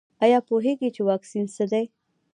[0.23, 1.85] ایا پوهیږئ چې واکسین څه دی؟